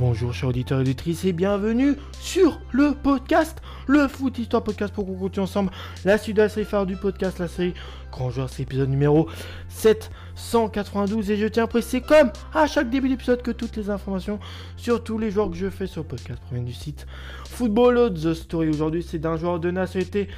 [0.00, 5.04] Bonjour chers auditeurs et auditrices et bienvenue sur le podcast, le Foot Histoire Podcast pour
[5.04, 5.70] qu'on continue ensemble
[6.06, 7.74] la suite de la série phare du podcast, la série
[8.10, 9.28] Grand Joueur, c'est l'épisode numéro
[9.68, 14.40] 792 et je tiens à préciser comme à chaque début d'épisode que toutes les informations
[14.78, 17.06] sur tous les joueurs que je fais sur le podcast proviennent du site
[17.50, 18.70] Football The Story.
[18.70, 20.28] Aujourd'hui c'est d'un joueur de nationalité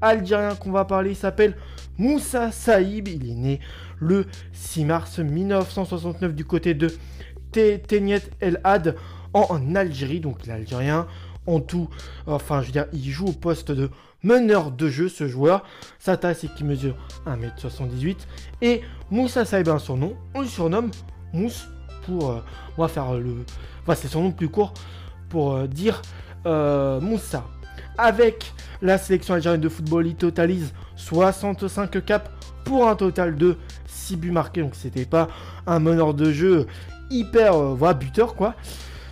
[0.00, 1.56] algérien qu'on va parler, il s'appelle
[1.96, 3.60] Moussa Saïb, il est né
[4.00, 6.88] le 6 mars 1969 du côté de
[7.52, 8.96] Téniet El Had
[9.34, 11.06] en Algérie, donc l'Algérien.
[11.46, 11.88] En tout,
[12.26, 13.90] enfin, je veux dire, il joue au poste de
[14.22, 15.64] meneur de jeu, ce joueur.
[15.98, 16.94] Sa taille, c'est qu'il mesure
[17.26, 18.16] 1m78.
[18.60, 20.14] Et Moussa Saïb a un surnom.
[20.34, 20.90] On le surnomme
[21.32, 21.66] Mousse
[22.06, 22.30] pour.
[22.30, 22.40] Euh,
[22.76, 23.44] on va faire le.
[23.82, 24.72] Enfin, c'est son nom plus court
[25.28, 26.02] pour euh, dire
[26.46, 27.44] euh, Moussa.
[27.98, 32.30] Avec la sélection algérienne de football, il totalise 65 caps
[32.64, 34.62] pour un total de 6 buts marqués.
[34.62, 35.28] Donc, c'était pas
[35.66, 36.66] un meneur de jeu
[37.12, 38.54] hyper euh, buteur quoi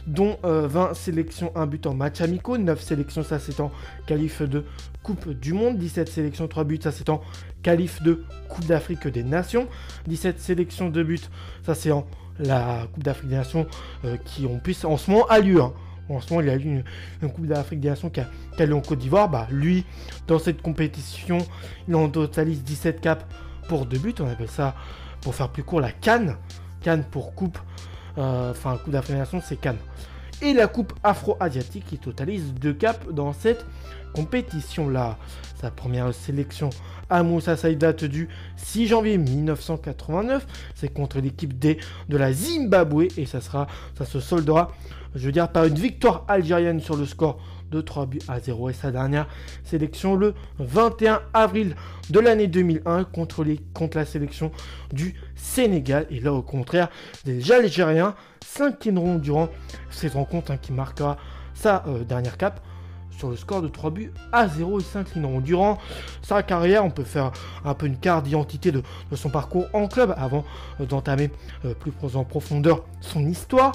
[0.07, 3.71] dont 20 euh, sélections, 1 but en match amicaux, 9 sélections, ça c'est en
[4.07, 4.65] qualif de
[5.03, 7.21] Coupe du Monde, 17 sélections, 3 buts, ça c'est en
[7.63, 9.69] qualif de Coupe d'Afrique des Nations,
[10.09, 11.21] 17 sélections, 2 buts,
[11.65, 12.07] ça c'est en
[12.39, 13.67] la Coupe d'Afrique des Nations
[14.05, 15.61] euh, qui en plus en ce moment a lieu.
[15.61, 15.73] Hein.
[16.09, 16.83] En ce moment, il y a eu
[17.23, 19.29] une, Coupe d'Afrique des Nations qui a, lieu en Côte d'Ivoire.
[19.29, 19.85] Bah, lui,
[20.27, 21.39] dans cette compétition,
[21.87, 23.25] il en totalise 17 caps
[23.69, 24.15] pour 2 buts.
[24.19, 24.75] On appelle ça,
[25.21, 26.37] pour faire plus court, la Cannes.
[26.83, 27.59] Cannes pour Coupe
[28.21, 29.79] enfin, Coupe d'Afrique c'est Cannes.
[30.43, 33.67] Et la Coupe Afro-Asiatique qui totalise deux caps dans cette
[34.15, 35.19] compétition-là.
[35.61, 36.71] Sa première sélection
[37.11, 40.47] à Moussa date du 6 janvier 1989.
[40.75, 43.67] C'est contre l'équipe D de la Zimbabwe et ça sera,
[43.99, 44.73] ça se soldera,
[45.15, 47.39] je veux dire, par une victoire algérienne sur le score
[47.71, 49.29] de 3 buts à 0 et sa dernière
[49.65, 51.77] sélection le 21 avril
[52.11, 54.51] de l'année 2001 contre, les, contre la sélection
[54.93, 56.07] du Sénégal.
[56.11, 56.89] Et là, au contraire,
[57.25, 59.49] les Algériens s'inclineront durant
[59.91, 61.17] cette rencontre hein, qui marquera
[61.55, 62.61] sa euh, dernière cape
[63.21, 65.41] sur le score de 3 buts à 0 et s'inclineront.
[65.41, 65.79] Durant
[66.23, 67.33] sa carrière, on peut faire
[67.65, 68.83] un peu une carte d'identité de,
[69.15, 70.45] son parcours en club avant
[70.81, 71.31] euh, d'entamer
[71.67, 73.73] euh, plus en profondeur son histoire.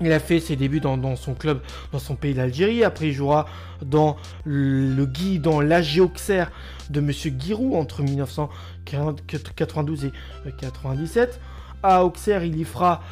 [0.00, 1.60] Il a fait ses débuts dans, son club,
[1.92, 2.84] dans son pays d'Algérie.
[2.84, 3.44] Après, il jouera
[3.82, 6.50] dans le Guy, dans l'AG Auxerre
[6.88, 10.12] de Monsieur Giroud entre 1992 et
[10.58, 11.38] 97.
[11.82, 13.02] À Auxerre, il y fera,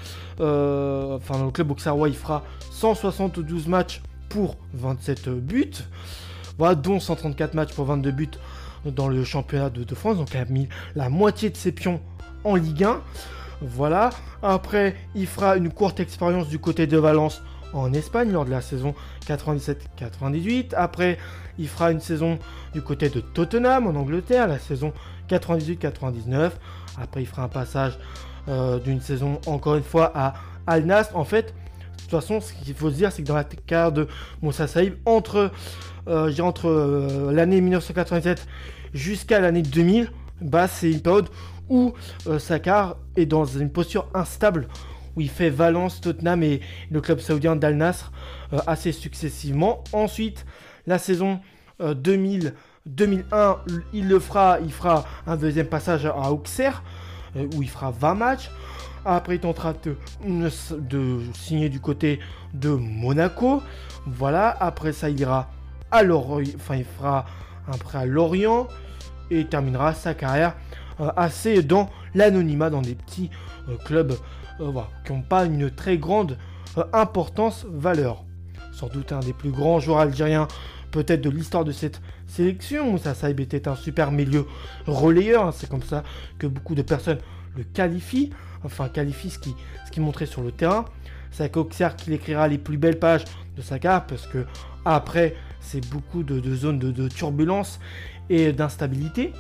[0.41, 5.71] euh, enfin le club auxerrois, il fera 172 matchs pour 27 buts,
[6.59, 8.29] voilà, dont 134 matchs pour 22 buts
[8.85, 10.19] dans le championnat de, de France.
[10.19, 12.01] Donc, il a mis la moitié de ses pions
[12.45, 13.01] en Ligue 1.
[13.61, 14.11] Voilà.
[14.43, 17.43] Après, il fera une courte expérience du côté de Valence
[17.73, 18.95] en Espagne lors de la saison
[19.27, 20.75] 97-98.
[20.77, 21.19] Après,
[21.59, 22.39] il fera une saison
[22.73, 24.93] du côté de Tottenham en Angleterre, la saison
[25.29, 26.53] 98-99.
[27.01, 27.99] Après, il fera un passage
[28.49, 30.35] euh, d'une saison encore une fois à
[30.67, 31.17] Al Nassr.
[31.17, 33.93] En fait, de toute façon, ce qu'il faut se dire, c'est que dans la carrière
[33.93, 34.09] de
[34.41, 35.51] Moussa Saïb, entre,
[36.09, 38.47] euh, entre euh, l'année 1997
[38.95, 41.29] jusqu'à l'année 2000, bah, c'est une période
[41.69, 41.93] où
[42.27, 44.69] euh, Sakar est dans une posture instable,
[45.17, 48.13] où il fait Valence, Tottenham et le club saoudien d'Al Nasr
[48.53, 49.83] euh, assez successivement.
[49.93, 50.47] Ensuite,
[50.87, 51.41] la saison
[51.81, 52.51] 2000, euh,
[52.87, 53.59] 2001,
[53.93, 56.83] il le fera, il fera un deuxième passage à Auxerre,
[57.55, 58.51] où il fera 20 matchs.
[59.05, 62.19] Après, il tentera de, signer du côté
[62.55, 63.63] de Monaco.
[64.07, 64.57] Voilà.
[64.61, 65.51] Après ça, il ira
[65.91, 66.53] à Lorient.
[66.57, 67.27] Enfin, il fera
[67.73, 68.67] un prêt à Lorient
[69.31, 70.55] et terminera sa carrière
[71.17, 73.31] assez dans l'anonymat, dans des petits
[73.69, 74.17] euh, clubs
[74.61, 74.73] euh,
[75.05, 76.37] qui n'ont pas une très grande
[76.93, 78.25] importance, valeur.
[78.73, 80.47] Sans doute un des plus grands joueurs algériens
[80.91, 82.91] peut-être de l'histoire de cette sélection.
[82.91, 84.47] Moussa Saïb était un super milieu
[84.87, 85.53] relayeur, hein.
[85.53, 86.03] c'est comme ça
[86.39, 87.19] que beaucoup de personnes
[87.57, 88.31] le qualifient,
[88.65, 89.55] enfin qualifient ce qui,
[89.87, 90.85] ce qui montrait sur le terrain.
[91.31, 93.25] C'est Auxerre qu'il écrira les plus belles pages
[93.57, 94.47] de sa carte parce que
[94.85, 97.81] après c'est beaucoup de, zones de, de turbulence
[98.31, 99.33] et d'instabilité.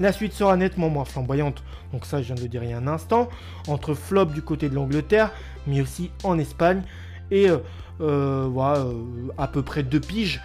[0.00, 1.62] La suite sera nettement moins flamboyante,
[1.92, 3.28] donc ça je viens de le dire il y a un instant,
[3.68, 5.30] entre flop du côté de l'Angleterre,
[5.66, 6.82] mais aussi en Espagne,
[7.30, 7.58] et euh,
[8.00, 8.92] euh, euh,
[9.38, 10.42] à peu près deux piges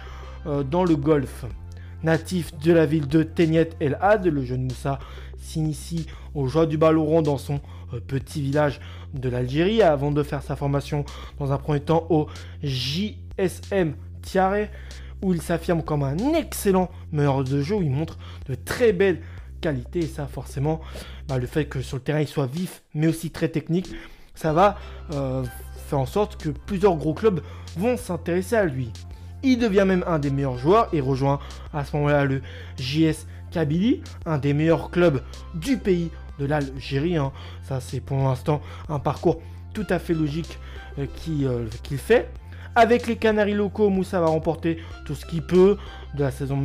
[0.70, 1.44] dans le golf.
[2.02, 4.98] Natif de la ville de Teniet El Had, le jeune Moussa
[5.36, 7.60] s'initie aux joies du ballon rond dans son
[8.06, 8.80] petit village
[9.12, 11.04] de l'Algérie avant de faire sa formation
[11.38, 12.28] dans un premier temps au
[12.62, 14.68] JSM Tiare
[15.22, 18.18] où il s'affirme comme un excellent meneur de jeu, où il montre
[18.48, 19.20] de très belles
[19.60, 20.00] qualité.
[20.00, 20.80] Et ça, forcément,
[21.28, 23.90] bah, le fait que sur le terrain il soit vif, mais aussi très technique,
[24.34, 24.78] ça va
[25.12, 25.44] euh,
[25.88, 27.42] faire en sorte que plusieurs gros clubs
[27.76, 28.92] vont s'intéresser à lui.
[29.42, 31.40] Il devient même un des meilleurs joueurs et rejoint
[31.72, 32.42] à ce moment-là le
[32.78, 35.22] JS Kabylie, un des meilleurs clubs
[35.54, 37.16] du pays de l'Algérie.
[37.16, 37.32] Hein.
[37.62, 39.40] Ça, c'est pour l'instant un parcours
[39.72, 40.58] tout à fait logique
[41.16, 42.30] qu'il fait.
[42.76, 45.76] Avec les Canaries locaux, Moussa va remporter tout ce qu'il peut
[46.14, 46.56] de la saison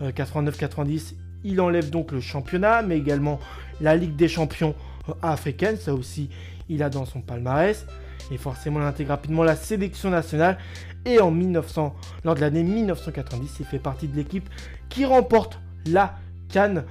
[0.00, 1.14] 1989-90.
[1.44, 3.38] Il enlève donc le championnat, mais également
[3.80, 4.74] la Ligue des champions
[5.22, 5.76] africaine.
[5.76, 6.30] Ça aussi,
[6.68, 7.86] il a dans son palmarès.
[8.30, 10.58] Et forcément, il intègre rapidement la sélection nationale.
[11.04, 11.94] Et en 1900,
[12.24, 14.48] lors de l'année 1990, il fait partie de l'équipe
[14.88, 16.14] qui remporte la
[16.48, 16.84] Cannes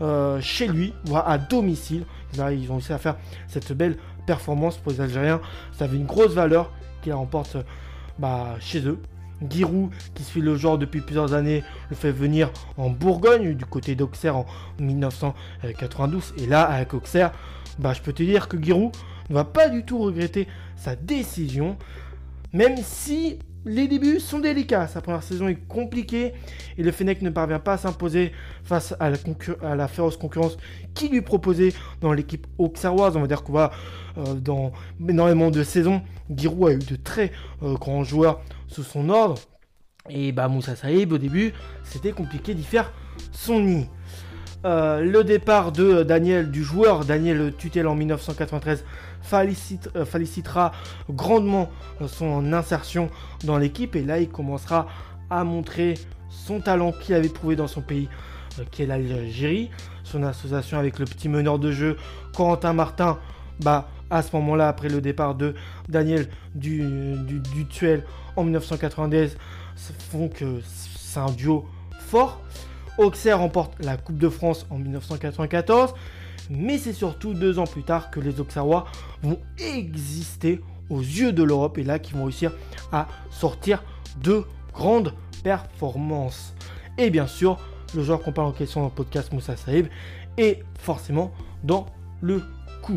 [0.00, 2.04] euh, chez lui, voire à domicile.
[2.36, 3.16] Là, ils ont réussi à faire
[3.46, 3.96] cette belle
[4.26, 5.40] performance pour les Algériens.
[5.72, 6.72] Ça avait une grosse valeur
[7.02, 7.56] qu'il remporte
[8.18, 8.98] bah, chez eux.
[9.48, 13.94] Giroud, qui suit le joueur depuis plusieurs années, le fait venir en Bourgogne, du côté
[13.94, 14.46] d'Auxerre en
[14.78, 16.34] 1992.
[16.38, 17.32] Et là, avec Auxerre,
[17.78, 18.92] bah, je peux te dire que Giroud
[19.30, 21.76] ne va pas du tout regretter sa décision,
[22.52, 23.38] même si
[23.68, 24.88] les débuts sont délicats.
[24.88, 26.32] Sa première saison est compliquée
[26.76, 28.32] et le Fennec ne parvient pas à s'imposer
[28.64, 30.56] face à la, féroce concurrence
[30.94, 33.16] qui lui proposait dans l'équipe auxerroise.
[33.16, 33.70] On va dire qu'on va
[34.16, 34.72] euh, dans
[35.06, 36.02] énormément de saisons.
[36.34, 37.30] Giroud a eu de très
[37.62, 39.38] euh, grands joueurs sous son ordre.
[40.10, 41.52] Et bah Moussa Saïb au début,
[41.84, 42.90] c'était compliqué d'y faire
[43.32, 43.86] son nid.
[44.64, 48.84] Euh, le départ de Daniel, du joueur Daniel Tutel en 1993,
[49.32, 50.72] euh, félicitera
[51.10, 51.70] grandement
[52.06, 53.10] son insertion
[53.44, 54.86] dans l'équipe et là il commencera
[55.30, 55.94] à montrer
[56.30, 58.08] son talent qu'il avait prouvé dans son pays,
[58.58, 59.70] euh, qui est l'Algérie.
[60.04, 61.96] Son association avec le petit meneur de jeu
[62.34, 63.18] Corentin Martin,
[63.60, 65.54] bah à ce moment-là, après le départ de
[65.88, 66.82] Daniel du,
[67.54, 68.04] du, Tuel
[68.36, 69.36] en 1990,
[70.10, 71.66] font que c'est un duo
[71.98, 72.40] fort.
[72.96, 75.94] Auxerre remporte la Coupe de France en 1994,
[76.50, 78.86] mais c'est surtout deux ans plus tard que les Auxerrois
[79.22, 80.60] vont exister
[80.90, 82.52] aux yeux de l'Europe et là qu'ils vont réussir
[82.92, 83.82] à sortir
[84.22, 85.12] de grandes
[85.42, 86.54] performances.
[86.96, 87.58] Et bien sûr,
[87.94, 89.88] le joueur qu'on parle en question dans le podcast Moussa Saïb
[90.36, 91.32] est forcément
[91.64, 91.86] dans
[92.20, 92.42] le
[92.82, 92.96] coup.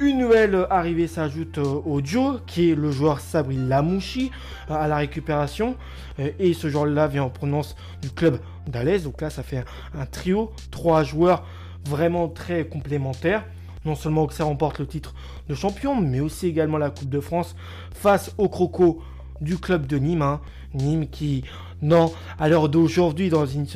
[0.00, 4.30] Une nouvelle arrivée s'ajoute euh, au duo, qui est le joueur Sabri Lamouchi
[4.70, 5.76] euh, à la récupération.
[6.20, 8.38] Euh, et ce joueur-là vient en provenance du club
[8.68, 9.02] d'Alès.
[9.02, 9.64] Donc là, ça fait
[9.98, 11.44] un trio, trois joueurs
[11.88, 13.44] vraiment très complémentaires.
[13.84, 15.14] Non seulement Auxerre remporte le titre
[15.48, 17.56] de champion, mais aussi également la Coupe de France
[17.92, 19.02] face au Croco
[19.40, 20.22] du club de Nîmes.
[20.22, 20.40] Hein.
[20.74, 21.44] Nîmes qui,
[21.80, 23.66] non, à l'heure d'aujourd'hui, dans une,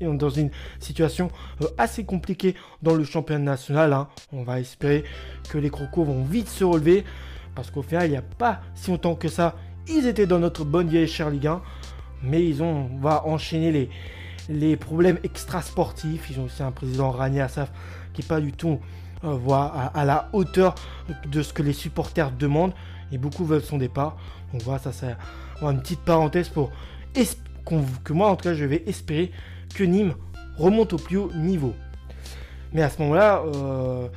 [0.00, 1.30] dans une situation
[1.62, 3.92] euh, assez compliquée dans le championnat national.
[3.92, 4.08] Hein.
[4.32, 5.04] On va espérer
[5.50, 7.04] que les Crocos vont vite se relever.
[7.54, 9.56] Parce qu'au final, il n'y a pas si longtemps que ça,
[9.88, 11.60] ils étaient dans notre bonne vieille chère Ligue 1.
[12.22, 13.90] Mais ils ont, on va enchaîner les,
[14.48, 16.30] les problèmes extrasportifs.
[16.30, 17.70] Ils ont aussi un président Rani Assaf
[18.12, 18.80] qui n'est pas du tout
[19.24, 20.74] euh, à, la hauteur
[21.26, 22.72] de ce que les supporters demandent.
[23.12, 24.16] Et beaucoup veulent son départ.
[24.52, 25.16] Donc voilà, ça c'est
[25.62, 26.70] une petite parenthèse pour
[28.04, 29.30] que moi en tout cas je vais espérer
[29.74, 30.14] que Nîmes
[30.56, 31.74] remonte au plus haut niveau.
[32.72, 34.08] Mais à ce moment-là, euh,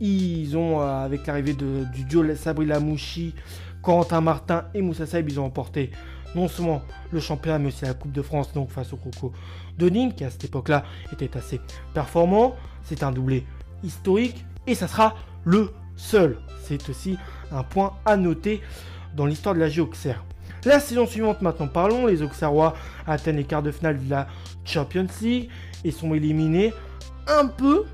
[0.00, 3.34] ils ont, euh, avec l'arrivée du duo Sabri Lamouchi,
[3.82, 5.90] Corentin Martin et Moussa Saïb, ils ont emporté
[6.34, 9.32] non seulement le championnat, mais aussi la Coupe de France, donc face au Coco
[9.78, 11.60] de Nîmes, qui à cette époque-là était assez
[11.94, 12.56] performant.
[12.82, 13.46] C'est un doublé
[13.82, 15.14] historique et ça sera
[15.44, 16.38] le seul.
[16.62, 17.18] C'est aussi
[17.52, 18.60] un point à noter
[19.16, 20.14] dans l'histoire de la Géoxer.
[20.64, 22.74] La saison suivante, maintenant parlons, les Auxerrois
[23.06, 24.26] atteignent les quarts de finale de la
[24.64, 25.48] Champions League
[25.84, 26.72] et sont éliminés
[27.26, 27.84] un peu,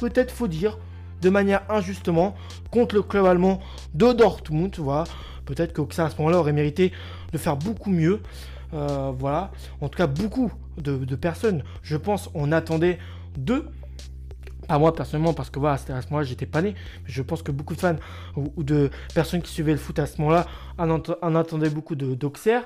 [0.00, 0.78] peut-être faut dire,
[1.20, 2.34] de manière injustement
[2.70, 3.60] contre le club allemand
[3.94, 4.74] de Dortmund.
[4.78, 5.04] Voilà.
[5.44, 6.92] Peut-être qu'Auxerre à ce moment-là aurait mérité
[7.34, 8.20] de faire beaucoup mieux.
[8.72, 9.50] Euh, voilà.
[9.80, 12.98] En tout cas, beaucoup de, personnes, je pense, on attendait
[13.36, 13.66] de
[14.66, 16.74] à moi personnellement, parce que voilà, à ce moment-là, j'étais pas né.
[17.04, 17.96] Mais je pense que beaucoup de fans
[18.34, 20.46] ou, de personnes qui suivaient le foot à ce moment-là
[20.78, 22.62] en, attendaient beaucoup d'Auxerre.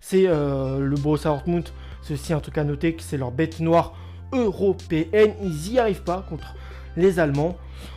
[0.00, 1.68] C'est euh, le Borussia Dortmund,
[2.10, 3.94] aussi un truc à noter que c'est leur bête noire
[4.32, 5.32] européenne.
[5.42, 6.54] Ils n'y arrivent pas contre
[6.96, 7.56] les Allemands.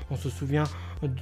[0.10, 0.66] On se souvient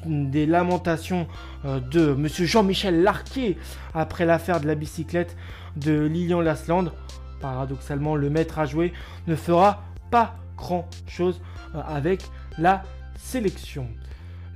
[0.05, 1.27] des lamentations
[1.65, 3.57] euh, de monsieur Jean-Michel Larquet
[3.93, 5.35] après l'affaire de la bicyclette
[5.75, 6.91] de Lilian Lasland.
[7.39, 8.93] Paradoxalement, le maître à jouer
[9.27, 11.41] ne fera pas grand chose
[11.75, 12.23] euh, avec
[12.57, 12.83] la
[13.15, 13.87] sélection.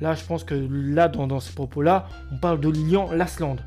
[0.01, 3.57] Là, je pense que là, dans, ces propos-là, on parle de Lilian Lasland.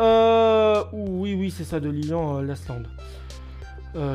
[0.00, 2.82] Euh, oui, oui, c'est ça, de Lilian Lasland.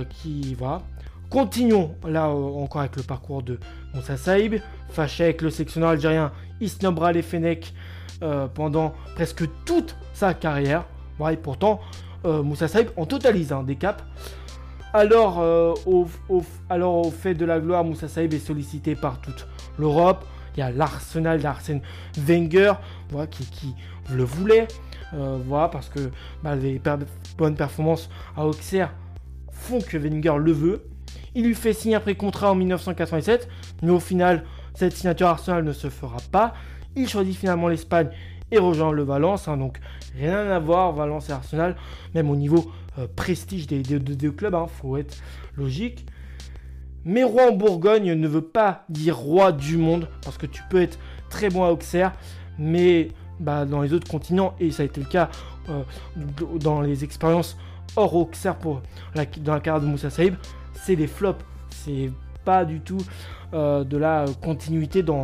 [0.10, 0.82] qui va.
[1.30, 3.60] Continuons là encore avec le parcours de
[3.94, 4.56] Moussa Saïb,
[4.90, 7.74] fâché avec le sectionneur algérien Isnobra Lefenek
[8.22, 10.86] euh, pendant presque toute sa carrière.
[11.30, 11.82] et pourtant,
[12.26, 14.04] euh, Moussa Saïb en totalise des caps.
[14.94, 16.06] Alors, euh, au,
[17.12, 20.24] fait de la gloire, Moussa Saïb est sollicité par toute l'Europe.
[20.56, 21.82] Il y a l'Arsenal d'Arsène
[22.18, 22.74] Wenger
[23.10, 23.76] voilà, qui,
[24.14, 24.68] le voulait.
[25.50, 26.12] parce que
[26.44, 26.82] bah, les
[27.38, 28.94] bonnes performances à Auxerre
[29.52, 30.84] font que Wenger le veut.
[31.36, 33.50] Il lui fait signer un pré-contrat en 1987,
[33.82, 36.54] mais au final, cette signature Arsenal ne se fera pas.
[36.96, 38.10] Il choisit finalement l'Espagne
[38.52, 39.48] et rejoint le Valence.
[39.48, 39.80] Hein, donc
[40.18, 41.76] rien à voir, Valence et Arsenal,
[42.14, 45.18] même au niveau euh, prestige des deux clubs, hein, faut être
[45.58, 46.06] logique.
[47.04, 50.82] Mais roi en Bourgogne ne veut pas dire roi du monde, parce que tu peux
[50.82, 50.98] être
[51.30, 52.14] très bon à Auxerre,
[52.58, 55.30] mais bah, dans les autres continents, et ça a été le cas
[55.70, 55.84] euh,
[56.60, 57.58] dans les expériences
[57.96, 58.82] hors Auxerre pour
[59.14, 60.36] dans la carrière de Moussa Saïb,
[60.86, 61.44] c'est des flops.
[61.70, 62.12] C'est
[62.44, 63.02] pas du tout
[63.54, 65.24] euh, de la continuité dans,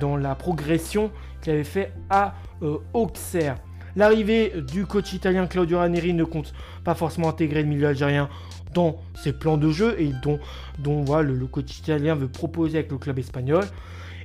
[0.00, 1.10] dans la progression
[1.42, 3.56] qu'il avait fait à euh, Auxerre.
[3.96, 6.54] L'arrivée du coach italien Claudio Ranieri ne compte
[6.84, 8.30] pas forcément intégrer le milieu algérien
[8.72, 10.38] dans ses plans de jeu et dont,
[10.78, 13.64] dont voilà, le, coach italien veut proposer avec le club espagnol.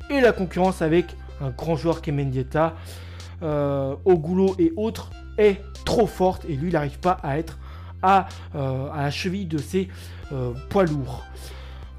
[0.09, 1.07] Et la concurrence avec
[1.41, 2.75] un grand joueur qui est Mendieta,
[3.41, 7.57] euh, Ogulo et autres est trop forte et lui n'arrive pas à être
[8.01, 9.87] à, à, la cheville de ses
[10.33, 11.23] euh, poids lourds.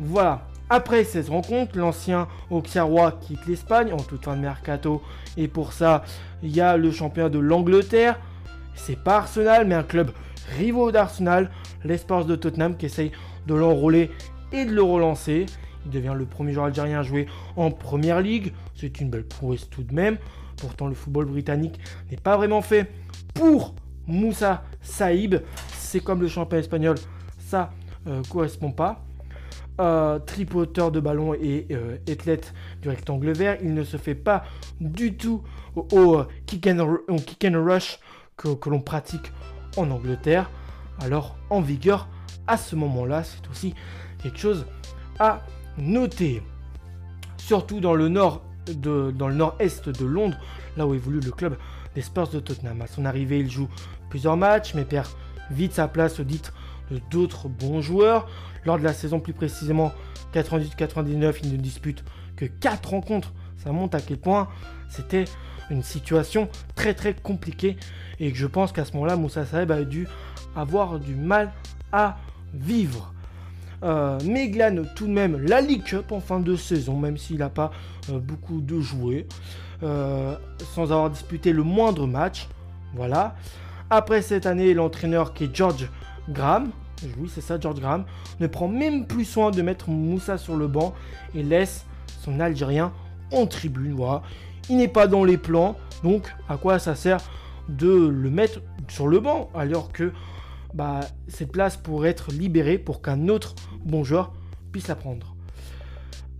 [0.00, 0.46] Voilà.
[0.70, 5.02] Après 16 rencontres, l'ancien Auxerrois quitte l'Espagne en toute fin de mercato.
[5.36, 6.04] Et pour ça,
[6.42, 8.18] il y a le champion de l'Angleterre.
[8.74, 10.10] C'est pas Arsenal, mais un club
[10.56, 11.50] rivaux d'Arsenal,
[11.84, 13.12] l'espace de Tottenham, qui essaye
[13.46, 14.10] de l'enrôler
[14.52, 15.46] et de le relancer.
[15.84, 17.26] Il devient le premier joueur algérien à jouer
[17.56, 18.52] en première ligue.
[18.74, 20.16] C'est une belle prouesse tout de même.
[20.56, 21.78] Pourtant, le football britannique
[22.10, 22.90] n'est pas vraiment fait
[23.34, 23.74] pour
[24.06, 25.36] Moussa Saïb.
[25.72, 26.96] C'est comme le champion espagnol,
[27.38, 27.70] ça
[28.28, 29.04] correspond pas.
[29.80, 34.44] Euh, tripoteur de ballon et euh, athlète du rectangle vert, il ne se fait pas
[34.80, 35.42] du tout
[35.74, 37.00] au, kick, and,
[37.54, 37.98] rush
[38.36, 39.32] que, que l'on pratique
[39.76, 40.48] en Angleterre.
[41.00, 42.06] Alors en vigueur
[42.46, 43.74] à ce moment-là, c'est aussi
[44.22, 44.64] quelque chose
[45.18, 45.40] à
[45.76, 46.40] noter.
[47.36, 50.38] Surtout dans le nord de, dans le nord-est de Londres,
[50.76, 51.56] là où évolue le club
[51.96, 52.80] des Spurs de Tottenham.
[52.80, 53.68] À son arrivée, il joue
[54.08, 55.08] plusieurs matchs, mais perd
[55.50, 56.54] vite sa place au titre
[57.10, 58.28] d'autres bons joueurs.
[58.64, 59.92] Lors de la saison plus précisément
[60.34, 62.04] 98-99, il ne dispute
[62.36, 63.32] que 4 rencontres.
[63.56, 64.48] Ça montre à quel point
[64.88, 65.24] c'était
[65.70, 67.76] une situation très très compliquée
[68.20, 70.06] et que je pense qu'à ce moment-là, Moussa Saeb a dû
[70.54, 71.52] avoir du mal
[71.92, 72.18] à
[72.52, 73.12] vivre.
[73.82, 77.38] Euh, mais glane tout de même la League Cup en fin de saison, même s'il
[77.38, 77.70] n'a pas
[78.10, 79.26] euh, beaucoup de jouets,
[79.82, 80.36] euh,
[80.74, 82.48] sans avoir disputé le moindre match.
[82.94, 83.34] Voilà.
[83.90, 85.88] Après cette année, l'entraîneur qui est George
[86.30, 86.70] Graham,
[87.18, 88.04] oui c'est ça George Graham,
[88.40, 90.94] ne prend même plus soin de mettre Moussa sur le banc
[91.34, 91.84] et laisse
[92.22, 92.92] son Algérien
[93.32, 93.94] en tribune.
[93.94, 94.22] Voilà.
[94.70, 97.20] Il n'est pas dans les plans, donc à quoi ça sert
[97.68, 100.12] de le mettre sur le banc alors que
[100.74, 104.32] bah, cette place pourrait être libérée pour qu'un autre bon joueur
[104.72, 105.34] puisse la prendre.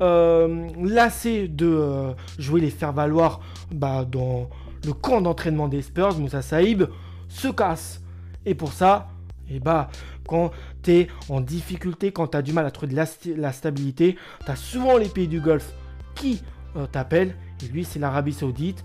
[0.02, 4.49] Euh, lassé de euh, jouer les faire valoir bah, dans
[4.84, 6.84] le camp d'entraînement des Spurs, Moussa Saïb
[7.28, 8.02] se casse.
[8.44, 9.08] Et pour ça,
[9.48, 9.90] et eh bah,
[10.26, 14.16] quand tu es en difficulté, quand tu as du mal à trouver de la, stabilité,
[14.44, 15.72] tu as souvent les pays du Golfe
[16.14, 16.42] qui
[16.76, 17.36] euh, t'appellent.
[17.62, 18.82] Et lui, c'est l'Arabie Saoudite.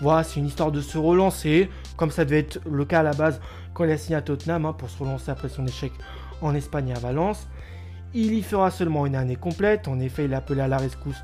[0.00, 3.14] Voilà, c'est une histoire de se relancer, comme ça devait être le cas à la
[3.14, 3.40] base
[3.72, 5.92] quand il a signé à Tottenham hein, pour se relancer après son échec
[6.42, 7.48] en Espagne et à Valence.
[8.12, 9.88] Il y fera seulement une année complète.
[9.88, 11.22] En effet, il est appelé à la rescousse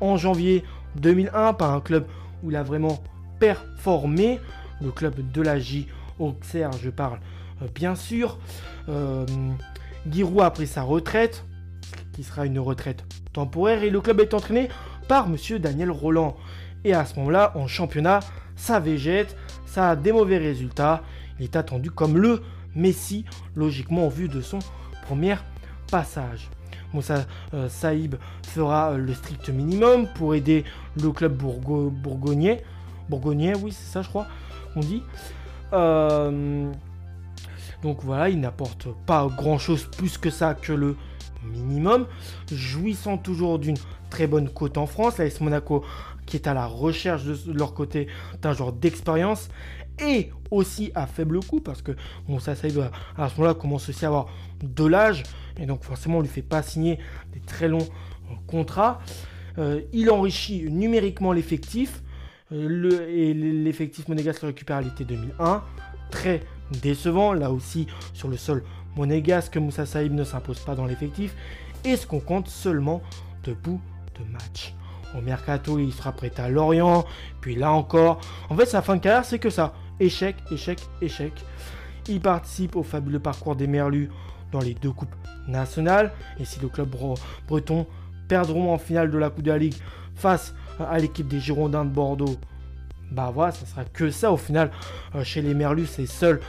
[0.00, 0.64] en janvier
[0.96, 2.06] 2001 par un club
[2.42, 3.02] où il a vraiment
[3.40, 4.40] performé.
[4.80, 7.18] Le club de la J Auxerre, je parle
[7.74, 8.38] bien sûr.
[8.88, 9.26] Euh,
[10.10, 11.44] Giroud a pris sa retraite,
[12.12, 14.68] qui sera une retraite temporaire, et le club est entraîné
[15.08, 16.36] par monsieur Daniel Roland.
[16.84, 18.20] Et à ce moment-là, en championnat,
[18.56, 21.02] ça végète, ça a des mauvais résultats.
[21.38, 22.42] Il est attendu comme le
[22.74, 24.58] Messi, logiquement, en vue de son
[25.06, 25.36] premier
[25.90, 26.50] passage.
[26.92, 30.64] Moussa euh, Saïb fera euh, le strict minimum pour aider
[31.00, 32.62] le club bourgognais.
[33.08, 34.26] Bourgognais, oui, c'est ça, je crois,
[34.76, 35.02] on dit.
[35.72, 36.70] Euh,
[37.84, 40.96] donc voilà, il n'apporte pas grand-chose plus que ça que le
[41.44, 42.06] minimum.
[42.50, 43.76] Jouissant toujours d'une
[44.08, 45.84] très bonne cote en France, la S Monaco
[46.24, 48.08] qui est à la recherche de, leur côté
[48.40, 49.50] d'un genre d'expérience
[50.00, 51.92] et aussi à faible coût parce que
[52.26, 52.66] bon ça à ce
[53.36, 54.28] moment-là commence aussi à avoir
[54.62, 55.22] de l'âge
[55.60, 56.98] et donc forcément on lui fait pas signer
[57.34, 57.86] des très longs
[58.30, 59.00] euh, contrats.
[59.58, 62.02] Euh, il enrichit numériquement l'effectif
[62.50, 65.62] euh, et l'effectif monégasque récupère à l'été 2001.
[66.10, 66.40] Très
[66.82, 68.64] décevant là aussi sur le sol
[68.96, 71.34] monégasque Moussa Saïb ne s'impose pas dans l'effectif
[71.84, 73.02] et ce qu'on compte seulement
[73.44, 73.80] de bout
[74.18, 74.74] de match.
[75.16, 77.04] Au mercato, il sera prêt à Lorient.
[77.40, 78.20] Puis là encore.
[78.50, 79.74] En fait, sa fin de carrière, c'est que ça.
[80.00, 81.32] Échec, échec, échec.
[82.08, 84.10] Il participe au fabuleux parcours des Merlus
[84.50, 85.14] dans les deux coupes
[85.46, 86.12] nationales.
[86.40, 86.94] Et si le club
[87.46, 87.86] breton
[88.26, 89.76] perdront en finale de la Coupe de la Ligue
[90.14, 92.36] face à l'équipe des Girondins de Bordeaux,
[93.10, 94.70] bah voilà, ça sera que ça au final.
[95.14, 96.40] Euh, chez les Merlus, c'est seules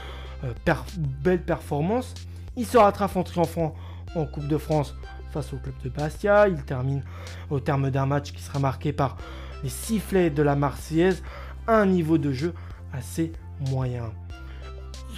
[0.43, 0.53] euh,
[0.97, 2.13] belles performances.
[2.55, 3.75] Il sera triomphant
[4.15, 4.95] en Coupe de France
[5.31, 6.47] face au club de Bastia.
[6.47, 7.03] Il termine
[7.49, 9.17] au terme d'un match qui sera marqué par
[9.63, 11.23] les sifflets de la Marseillaise,
[11.67, 12.53] un niveau de jeu
[12.93, 13.33] assez
[13.69, 14.11] moyen.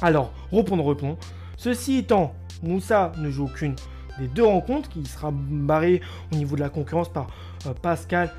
[0.03, 1.19] Alors, reprenons, reprenons.
[1.57, 3.75] Ceci étant, Moussa ne joue aucune
[4.19, 6.01] des deux rencontres, qui sera barré
[6.33, 7.29] au niveau de la concurrence par
[7.67, 8.33] euh, Pascal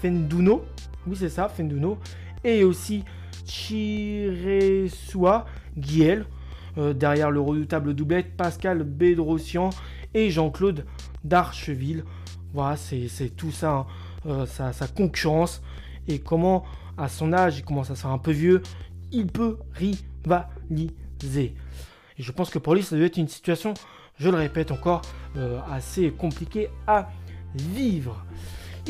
[0.00, 0.64] Fenduno.
[1.10, 1.98] Oui, c'est ça, Fenduno.
[2.44, 3.04] Et aussi
[3.44, 5.44] Chiresua
[5.76, 6.24] Guiel.
[6.78, 9.70] Euh, derrière le redoutable doublette, Pascal Bédrossian
[10.14, 10.86] et Jean-Claude
[11.24, 12.04] Darcheville.
[12.54, 13.86] Voilà, c'est tout ça, hein.
[14.26, 15.62] euh, sa, concurrence.
[16.06, 16.64] Et comment,
[16.96, 18.62] à son âge, il commence à se faire un peu vieux,
[19.10, 21.54] il peut rivaliser.
[22.18, 23.74] Et je pense que pour lui, ça doit être une situation,
[24.18, 25.02] je le répète encore,
[25.36, 27.10] euh, assez compliquée à
[27.54, 28.24] vivre.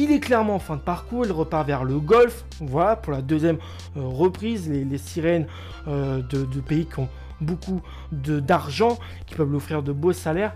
[0.02, 2.46] Il est clairement en fin de parcours, il repart vers le golf.
[2.58, 3.58] Voilà, pour la deuxième
[3.94, 5.46] reprise, les, sirènes
[5.86, 7.08] de, de, pays qui ont
[7.42, 10.54] beaucoup d'argent, qui peuvent l'offrir de beaux salaires,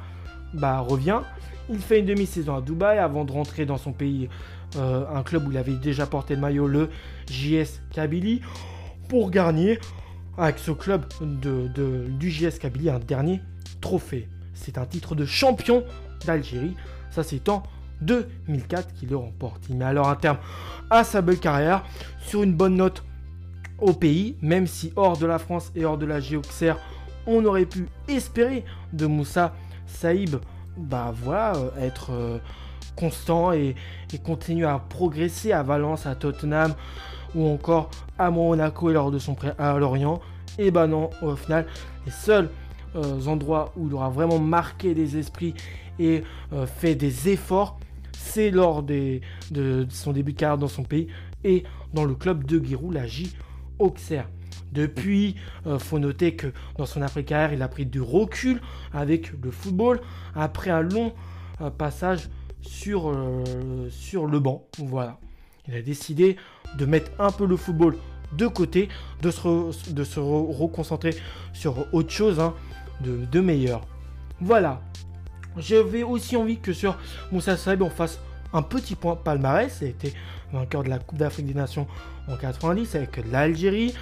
[0.54, 1.20] bah revient.
[1.68, 4.30] Il fait une demi-saison à Dubaï avant de rentrer dans son pays,
[4.76, 6.88] euh, un club où il avait déjà porté le maillot, le
[7.30, 8.40] JS Kabylie,
[9.08, 9.78] pour gagner
[10.38, 13.42] avec ce club du JS Kabylie un dernier
[13.82, 14.26] trophée.
[14.54, 15.84] C'est un titre de champion
[16.24, 16.74] d'Algérie.
[17.10, 17.62] Ça, c'est en
[18.02, 19.64] 2004 qu'il le remporte.
[19.68, 20.38] Il met alors un terme
[20.90, 21.84] à sa belle carrière
[22.20, 23.04] sur une bonne note
[23.78, 26.78] au pays, même si hors de la France et hors de la Géoxère,
[27.26, 29.54] on aurait pu espérer de Moussa
[29.86, 30.36] Saïb,
[30.76, 32.38] bah voilà, euh, être euh,
[32.96, 33.74] constant et,
[34.24, 36.74] continuer à progresser à Valence, à Tottenham
[37.34, 40.20] ou encore à Monaco et lors de son prêt à Lorient.
[40.58, 41.66] Et bah non, au final,
[42.06, 42.48] les seuls
[42.94, 45.54] euh, endroits où il aura vraiment marqué des esprits
[45.98, 46.24] et
[46.80, 47.78] fait des efforts,
[48.24, 49.20] c'est lors de,
[49.90, 51.08] son début de carrière dans son pays
[51.44, 51.62] et
[51.92, 53.32] dans le club de Giroud, la J
[53.78, 54.28] Auxerre.
[54.72, 58.60] Depuis, euh, faut noter que dans son après-carrière, il a pris du recul
[58.92, 60.00] avec le football
[60.34, 61.12] après un long
[61.60, 62.28] euh, passage
[62.60, 63.44] sur, euh,
[63.90, 64.66] sur le banc.
[64.78, 65.20] Voilà.
[65.68, 66.36] Il a décidé
[66.78, 67.96] de mettre un peu le football
[68.32, 68.88] de côté,
[69.22, 71.14] de se, de se reconcentrer
[71.52, 72.54] sur autre chose hein,
[73.00, 73.82] de, de, meilleur.
[74.40, 74.82] Voilà.
[75.56, 76.96] J'avais aussi envie que sur
[77.30, 78.18] Moussa Saïb, on fasse
[78.52, 79.82] un petit point palmarès.
[79.82, 80.14] Été
[80.52, 81.86] vainqueur de la Coupe d'Afrique des Nations
[82.28, 83.94] en 90 avec l'Algérie.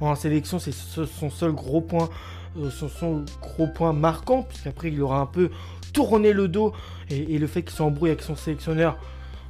[0.00, 2.08] En sélection, c'est son seul gros point,
[2.56, 5.50] euh, son, gros point marquant, puisqu'après il aura un peu
[5.92, 6.72] tourné le dos
[7.10, 8.96] et, le fait qu'il soit embrouillé avec son sélectionneur,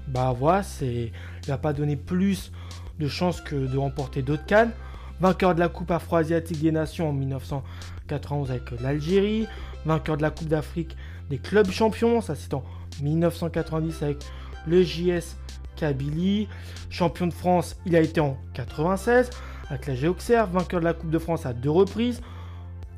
[0.08, 2.50] bah voilà, c'est, il va pas donné plus
[2.98, 4.72] de chances que de remporter d'autres cannes.
[5.20, 9.46] Vainqueur de la Coupe Afro-Asiatique des Nations en 1991 avec l'Algérie.
[9.84, 10.96] Vainqueur de la Coupe d'Afrique
[11.30, 12.62] des clubs champions, ça c'est en
[13.00, 14.18] 1990 avec
[14.66, 15.36] le JS
[15.76, 16.48] Kabylie.
[16.90, 19.30] Champion de France, il a été en 96
[19.70, 22.20] avec la Géoxer, vainqueur de la Coupe de France à deux reprises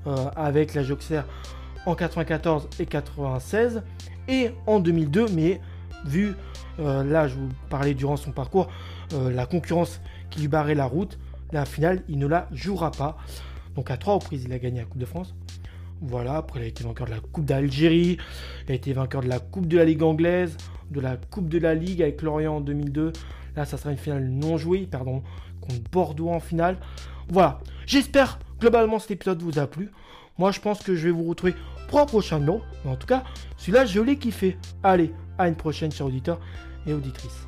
[0.06, 1.22] euh, avec la Géoxer
[1.84, 3.82] en 94 et 96
[4.28, 5.60] et en 2002 mais
[6.06, 6.34] vu
[6.78, 8.68] euh, là je vous parlais durant son parcours
[9.12, 11.18] euh, la concurrence qui lui barrait la route
[11.52, 13.18] la finale il ne la jouera pas.
[13.76, 15.34] Donc à trois reprises il a gagné la Coupe de France
[16.02, 18.18] voilà après il a été vainqueur de la Coupe d'Algérie
[18.66, 20.56] il a été vainqueur de la Coupe de la Ligue anglaise
[20.92, 23.12] de la Coupe de la Ligue avec Lorient en 2002.
[23.56, 25.22] Là, ça sera une finale non jouée, pardon,
[25.60, 26.76] contre Bordeaux en finale.
[27.28, 27.60] Voilà.
[27.86, 29.90] J'espère globalement cet épisode vous a plu.
[30.38, 31.54] Moi, je pense que je vais vous retrouver
[31.88, 32.06] pour.
[32.84, 33.24] Mais en tout cas,
[33.58, 34.56] celui-là, je l'ai kiffé.
[34.82, 36.40] Allez, à une prochaine, chers auditeurs
[36.86, 37.46] et auditrices.